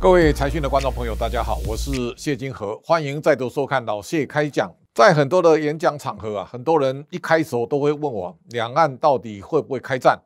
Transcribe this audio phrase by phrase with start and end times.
[0.00, 4.72] 各位财讯的观众朋友，大家好，我是谢金河，欢迎再度收看老谢开讲。
[4.94, 10.16] 在很多的演讲场合啊，很多人一开始都会问我，两岸到底会不会开战？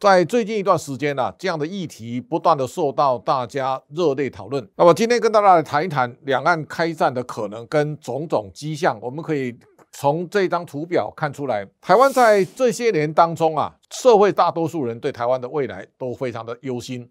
[0.00, 4.66] 在最近一段时间呢，这样的议题不断的受到大家热烈讨论。
[4.76, 9.54] 那么今天跟大家来谈一谈两岸开战的可能跟种种迹象，我们可以
[9.92, 17.06] 从这张图表看出来，台湾在这些年当中啊，社会大多数人对台湾的未来都非常的忧心。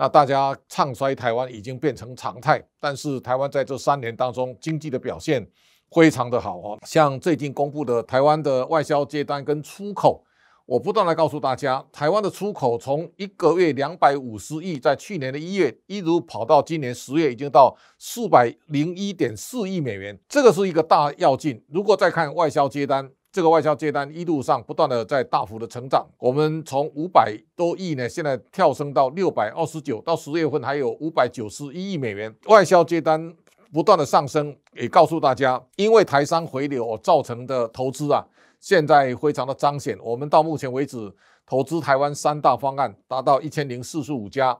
[0.00, 5.44] 那大家唱衰台湾已经变成常态，但是台湾在这三年当中经济的表现
[5.90, 10.22] 非常的好哦，像最近公布的台湾的外销接单跟出口，
[10.66, 21.60] 我不断来告诉大家，台湾的出口从一个月两百五十亿，在去年的一月一路跑到今年十月，已经到四百零一点四亿美元，这个是一个大要进。
[21.68, 33.32] 如果再看外销接单，这个外销接单一路上不断的在大幅的成长，我们从五百多亿呢，现在跳升到六百二十九，到十月份还有五百九十一亿美元外销接单
[33.70, 38.24] 不断的上升，也告诉大家，因为台商回流造成的投资啊，
[38.60, 39.96] 现在非常的彰显。
[40.02, 44.58] 我们到目前为止投资台湾三大方案达到一千零四十五家。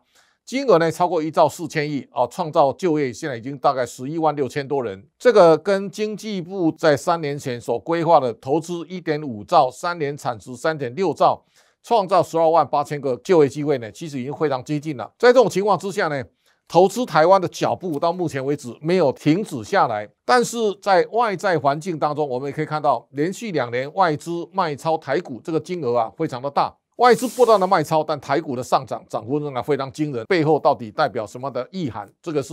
[0.48, 5.06] 金额呢超过一兆四千亿啊，创造就业现在已经大概十一万六千多人。
[5.18, 11.44] 这个跟经济部在三年前所规划的投资一点五兆，三年产值三点六兆，
[11.82, 15.12] 创造十二万八千个就业机会呢，其实已经非常接近了。
[15.18, 16.24] 在这种情况之下呢，
[16.66, 20.08] 投资台湾的脚步到目前为止没有停止下来。
[20.24, 26.74] 但是在外在环境当中，我们也可以看到，连续两年外资卖超台股这个金额啊，非常的大。
[26.98, 32.08] 外资不断的卖超，但台股的上涨涨幅仍然非常惊人，背后到底代表什么的意涵？
[32.20, 32.52] 这个是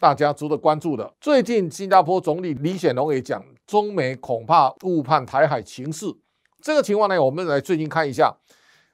[0.00, 1.12] 大家值得关注的。
[1.20, 6.06] 最近新加坡总理李显龙也讲，中美恐怕误判台海情势。
[6.60, 8.34] 这个情况呢，我们来最近看一下，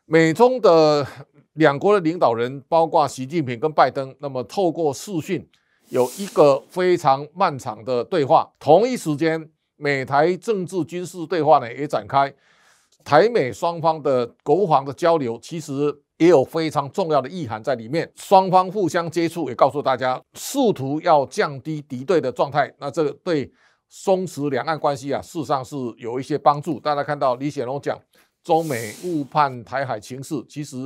[0.05, 1.07] 美中的
[1.55, 5.49] 两国的领导人，包括习近平跟拜登，那么透过视讯
[5.89, 8.53] 有一个非常漫长的对话。
[8.59, 12.31] 同一时间，美台政治军事对话呢也展开。
[13.05, 15.73] 台美双方的国防的交流，其实
[16.19, 18.11] 也有非常重要的意涵在里面。
[18.17, 22.73] 双方互相接触，也告诉大家，试图要降低敌对的状态。
[22.79, 23.51] 那这个对
[23.89, 26.81] 松弛两岸关系啊，事实上是有一些帮助。
[26.81, 27.99] 大家看到李显龙讲
[28.43, 30.77] 中美误判台海情势，其实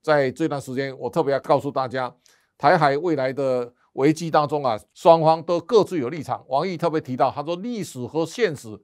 [0.00, 2.14] 在这段时间，我特别要告诉大家，
[2.56, 6.44] 台海未来的危机当中啊，双方都各自有立场。
[6.48, 8.78] 王毅特别提到，他说历史和现实。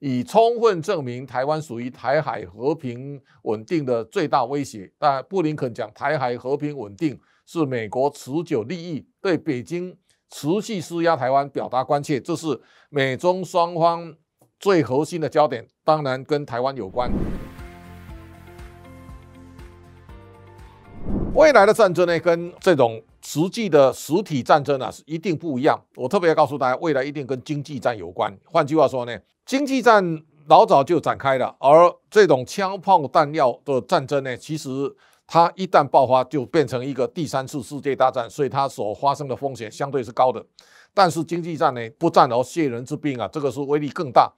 [0.00, 4.90] 以充分证明台湾属于台海和平稳定的最大威胁。
[4.98, 9.94] 但布林肯讲，台海和平稳定是美国持久利益，对北京
[10.30, 14.14] 持续施压台湾表达关切，这是美中双方
[14.58, 15.66] 最核心的焦点。
[15.84, 17.10] 当然跟台湾有关。
[21.34, 25.78] 未来的战争呢，跟这种实际的实体战争啊，是一定不一样。
[25.94, 28.34] 我特别要告诉大家，未来一定跟经济战有关。
[28.46, 29.14] 换句话说呢？
[29.50, 34.68] 经济战老早就展开了，而这种枪炮弹药的战争呢，其实
[35.26, 40.40] 它一旦爆发就变成一个第三次世界大战，所以它所发生的风险相对是高的。
[40.94, 44.32] 但是经济战呢，不战而泄人之兵啊，这个是威力更大。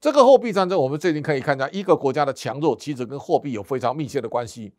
[0.00, 4.72] 这个货币战争，我们最近可以看到，一个国家的强弱其实跟货币有非常密切的关系。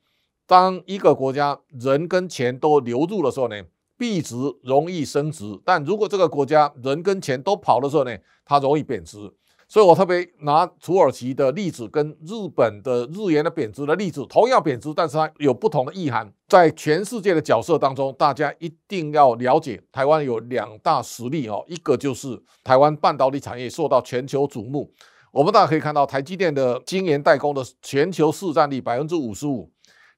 [0.45, 3.61] 当一个国家人跟钱都流入的时候呢，
[3.97, 9.17] 币值容易升值；但如果这个国家人跟钱都跑的时候呢，它容易贬值。
[9.67, 16.31] 所以我特别拿土耳其的例子跟日本的日元的贬值的例子，同样贬值，但是它有不同的意涵。
[16.47, 24.93] 在全世界的角色当中，大家一定要了解，台湾有两大实力哦，一个就是台湾半导体产业受到全球瞩目。
[25.33, 29.69] 我们大家可以看到，台积电的晶圆代工的全球市占率百分之五十五。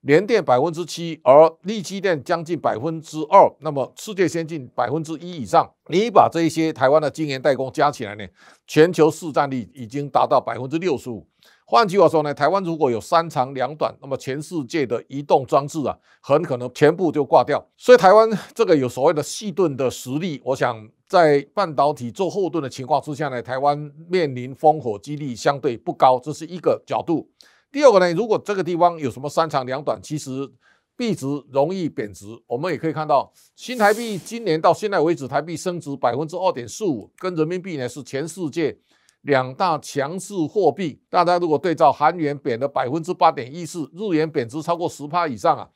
[0.01, 5.69] 联电百分之七，而力基电将近百分之二，那么世界先进百分之一以上。
[5.87, 8.25] 你把这一些台湾的晶圆代工加起来呢，
[8.65, 11.27] 全球市占率已经达到百分之六十五。
[11.65, 17.63] 换句话说呢，台湾如果有三长两短，那么全世界的移动装置啊，很可能全部就挂掉。
[17.75, 27.29] 所以台湾这个有所谓的细盾的实力，我想在半导体做后盾的情况之下呢，台湾面临烽火几率相对不高，这是一个角度。
[27.71, 30.51] 第二个呢，如果这个地方有什么三长两短，其实
[30.97, 32.25] 币值容易贬值。
[32.47, 38.75] 我们也可以看到，新台币今年到现在为止，台币升值百分之二点四五，跟人民币呢是全世界
[39.21, 40.99] 两大强势货币。
[41.09, 45.69] 大家如果对照韩元贬了百分之八点一四，日元贬值超过十趴以上啊，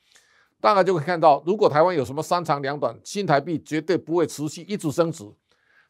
[0.60, 5.24] 大概就会看到，如果台湾有什么三长两短，新台币绝对不会持续一直升值。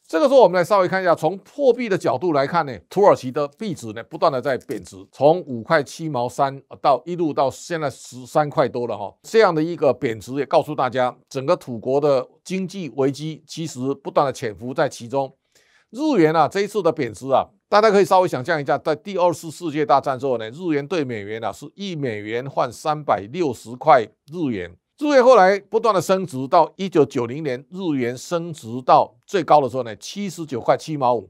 [0.07, 15.35] 这个时候，我们来稍微看一下，从货币的角度来看呢，土耳其的币值呢不断的在贬值，从五块七毛三到一路到现在十三块多了哈，这样的一个贬值也告诉大家，整个土国的经济危机其实不断的潜伏在其中。
[15.91, 24.77] 日元啊，这一次的贬值啊，大家可以稍微想象一下，在第二次世界大战之后呢，日元对美元啊是一美元换三百六十块日元。
[24.97, 31.29] 日元后来不断的升值，到一九九零年，日元升值到最高的时候呢，七十九块七毛五。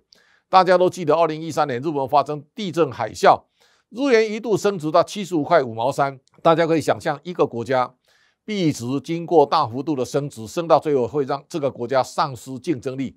[0.51, 3.45] 大家都记得，二零一三年日本发生地震海啸，
[3.89, 6.21] 日元一度升值到七十五块五毛三。
[6.43, 7.95] 大家可以想象，一个国家
[8.45, 13.17] 币值经过大幅度的升值，升到最后会让这个国家丧失竞争力。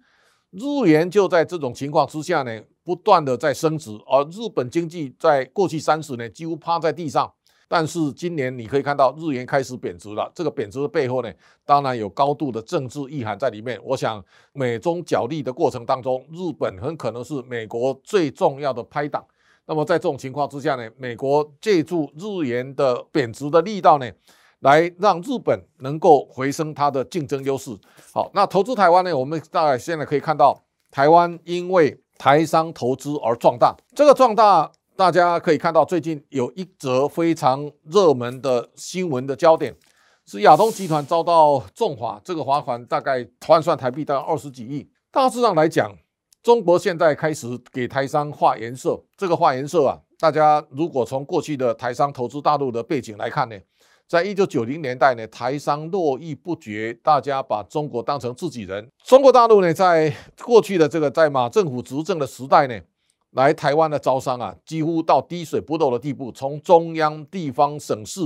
[0.52, 7.34] 日元就在这种情况之下呢，不断的在升值，而日本经济在过去三十年几乎趴在地上。
[7.68, 11.32] 但是今年你可以看到日元开始贬值了，这个贬值的背后呢，
[11.66, 13.80] 当然有高度的政治意涵在里面。
[13.84, 14.24] 我想
[14.54, 19.26] 美中角力的过程当中，日本很可能是美国最重要的拍档。
[19.66, 24.10] 那么在这种情况之下呢，美国借助日元的贬值的力道呢？
[24.62, 27.70] 来让日本能够回升它的竞争优势。
[28.12, 29.16] 好，那投资台湾呢？
[29.16, 30.60] 我们大概现在可以看到，
[30.90, 33.76] 台湾因为台商投资而壮大。
[33.94, 39.76] 这个壮大，大家可以看到，最近有一则非常热门的新闻的焦点，
[40.26, 44.90] 是亚东集团遭到重罚，这个罚款大概换算台币大概二十几亿。
[45.12, 45.96] 大致上来讲，
[46.42, 49.00] 中国现在开始给台商画颜色。
[49.16, 53.56] 这个画颜色啊，大家如果从过去的台商投资大陆的背景来看呢？
[54.08, 58.90] 在一九九零年代呢，台商络绎不绝，大家把中国当成自己人。
[59.06, 60.12] 中国大陆呢，在
[60.42, 62.80] 过去的这个在马政府执政的时代呢，
[63.38, 68.20] 来台湾的招商啊，几乎到滴水不漏的地步，从中央、地方、省市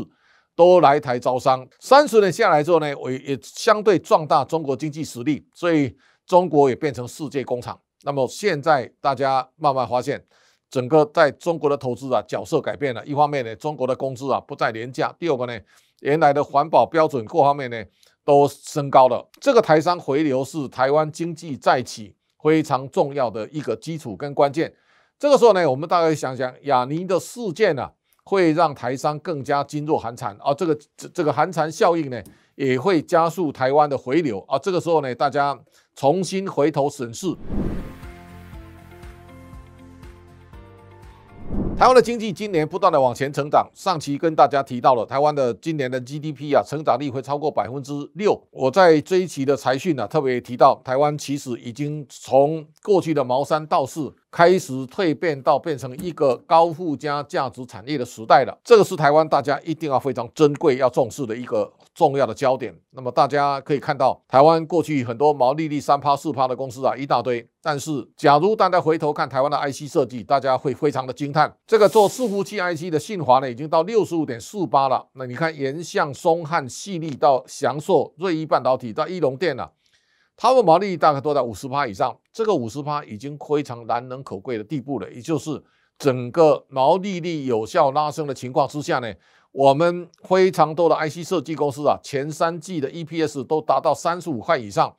[0.56, 1.68] 都来台招商。
[1.80, 7.80] 三十年下来之后呢，也也相对壮大中国经济实力，所以中国也变成世界工厂。
[8.04, 10.26] 那么现在大家慢慢发现。
[10.72, 13.06] 整个在中国的投资啊，角色改变了。
[13.06, 15.60] 一方面呢，中国的工资啊不再廉价；第二个呢，
[16.00, 17.84] 原来的环保标准各方面呢
[18.24, 19.30] 都升高了。
[19.42, 24.74] 这个台商回流是台湾经济再起非常重要的一个基础跟关键。
[25.22, 27.88] 这个时候呢，我们大概想想，亚尼的事件呢，
[28.24, 30.52] 会让台商更加噤若寒蝉啊。
[30.52, 32.20] 这个这这个寒蝉效应呢，
[32.56, 34.58] 也会加速台湾的回流啊。
[34.58, 35.56] 这个时候呢，大家
[35.96, 37.28] 重新回头审视。
[41.82, 48.40] 台湾的经济今年不断的往前成长，上期跟大家提到了台湾的今年的 GDP 啊，成长率会超过百分之六。
[48.52, 54.14] 我在这一期的财讯呢，特别提到台湾其实已经从过去的毛三到四。
[54.30, 62.74] 开始蜕变到变成一个高附加价值产业的时代了，这个是台湾大家一定要非常珍贵、要重视的一个重要的焦点。
[62.92, 67.48] 那么大家可以看到，台湾过去很多毛利率三趴四趴的公司啊，一大堆。
[67.62, 71.54] 但是，假如大家回头看台湾的 IC 设计，大家会非常的惊叹。
[71.68, 75.08] 这个做伺服器 IC 的信华呢，已经到六十五点四八了。
[75.14, 79.72] 那你看，沿向松汉、细粒到翔硕、瑞昱半导体到一龙电了。
[80.38, 85.08] 他们毛利率大概都在五十趴以上，这个五十趴已经非常难能可贵的地步了。
[85.12, 85.62] 也就是
[86.00, 89.14] 整个毛利率有效拉升的情况之下呢，
[89.52, 94.96] 我们非常多的 IC 设计公司啊，前三季的 EPS 都达到三十五块以上，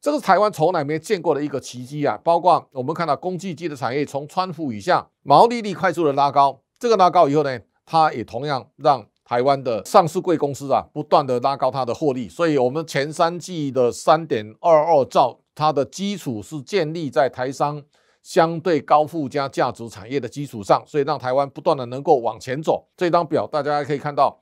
[0.00, 2.18] 这个是台湾从来没见过的一个奇迹啊！
[2.22, 9.06] 包括我们看到工具机的产业从川普以下毛利率快速的拉高，这个拉高以后呢，它也同样让。
[9.24, 17.82] 台湾的上市贵公司啊，不断的拉高它的获利，所以我们前三季的三点二二兆，它的基础是建立在台商
[18.22, 22.86] 相对高附加价值产业的基础上，所以让台湾不断的能够往前走。
[22.96, 24.40] 这张表大家可以看到。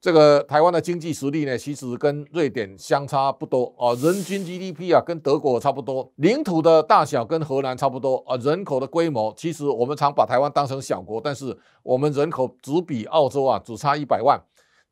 [0.00, 14.36] 这个台湾的经济实力呢，其实跟瑞典相差不多啊，人均 GDP 啊跟德国差不多，领土的大小跟荷兰差不多啊，人口的规模，其实我们常把台湾当成小国，但是我们人口只比澳洲啊只差一百万，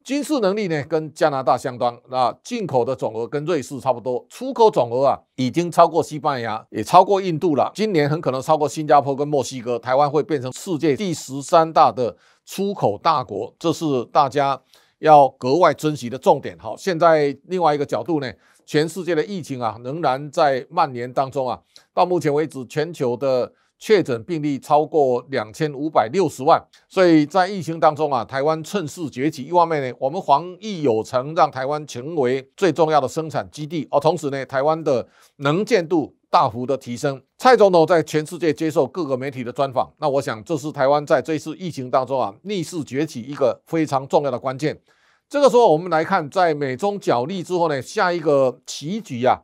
[0.05, 14.61] 军事能力呢跟加拿大相当，那进口的总额跟瑞士差不多，出口总额啊已经超过西班牙，也超过印度了，今年很可能超过新加坡跟墨西哥，台湾会变成世界第十三大的出口大国，这是大家。
[15.01, 16.55] 要格外珍惜的重点。
[16.59, 18.31] 好，现在另外一个角度呢，
[18.67, 21.59] 全世界的疫情啊，仍然在蔓延当中啊。
[21.95, 23.51] 到目前为止，全球的
[23.81, 26.63] 确诊病例超过两千五百六十万。
[26.89, 29.43] 所以在疫情当中啊，台湾趁势崛起。
[29.43, 33.89] 一方面呢，我们防疫有成，让台湾成为最重要的生产基地。
[33.91, 37.21] 而同时呢，台湾的能见度大幅的提升。
[37.39, 39.91] 蔡总统在全世界接受各个媒体的专访。
[39.99, 44.79] 那我想，这是台湾在这次疫情当中啊，逆势崛起一个非常重要的关键。
[45.29, 49.41] 这个时候，我们来看，在美中角力之后呢，下一个棋局啊，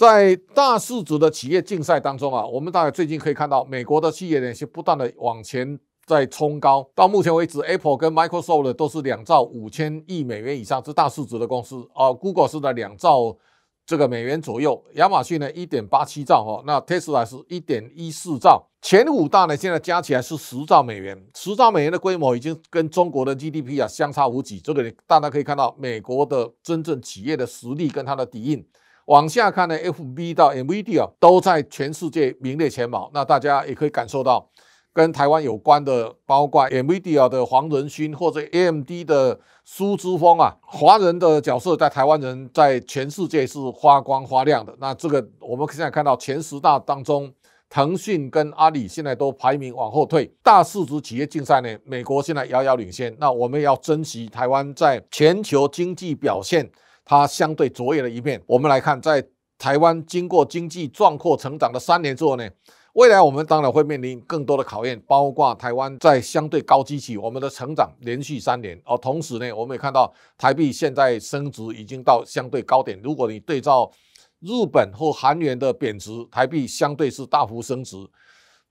[0.00, 6.90] 在大市值的企业竞赛当中啊，我们大概最近可以看到，美国的企业呢是不断的往前在冲高。
[6.94, 12.10] 到目前为止，Apple 跟 Microsoft 都是两兆五千亿美元以上，是大市值的公司啊。
[12.10, 13.36] Google 是在两兆
[13.84, 18.66] 这个美元左右，亚马逊呢一点八七兆哈，那 Tesla 是一点一四兆。
[18.80, 24.58] 前五大呢现在加起来是十兆美元，十兆美元的规模已经跟中国的 GDP 啊相差无几。
[24.60, 28.66] 这个大家可以看到，美国的真正企业的实力跟它的底蕴。
[29.10, 33.10] 往下看呢，FB 到 NVIDIA 都在全世界名列前茅。
[33.12, 34.48] 那大家也可以感受到，
[34.92, 44.72] 跟台湾有关的，包括 NVIDIA 的黄仁勋或者 AMD 的苏之峰啊，华人的角色在台湾人在全世界是发光发亮的。
[44.78, 47.28] 那这个我们现在看到前十大当中，
[47.68, 50.32] 腾讯跟阿里现在都排名往后退。
[50.40, 53.12] 大市值企业竞赛呢，美国现在遥遥领先。
[53.18, 56.70] 那我们要珍惜台湾在全球经济表现。
[57.10, 59.20] 它相对卓越的一面，我们来看，在
[59.58, 62.48] 台湾经过经济壮阔成长的三年之后呢，
[62.92, 73.90] 未来我们当然会面临更多的考验，包括台湾在相对高基期，我们的成长连续三年，而同时呢，我们也看到台币现在升值已经到相对高点，如果你对照
[74.38, 77.96] 日本或韩元的贬值，台币相对是大幅升值。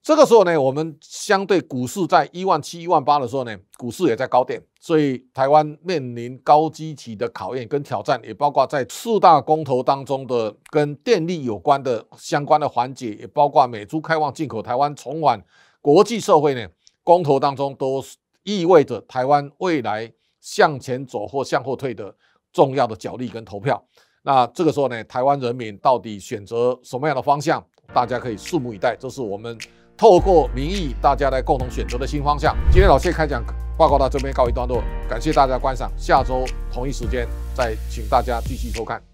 [0.02, 15.44] 这个时候呢，我们相对股市在一万七、一万八的时候呢，股市也在高点，所以台湾面临高基期的考验跟挑战，也包括在四大公投当中的跟电力有关的相关的环节，也包括美猪开放进口、台湾重返
[15.82, 16.66] 国际社会呢，
[17.04, 18.04] 公投当中都
[18.44, 22.16] 意味着台湾未来向前走或向后退的
[22.54, 23.84] 重要的角力跟投票。
[24.24, 27.64] 那这个时候呢，台湾人民到底选择什么样的方向，
[27.94, 28.96] 大家可以拭目以待。
[28.98, 29.56] 这是我们。
[30.00, 32.56] 透过民意，大家来共同选择的新方向。
[32.72, 33.44] 今天老谢开讲
[33.78, 39.10] 报告到这边告一段落，感谢大家观赏，下周同一时间再请大家继续收看。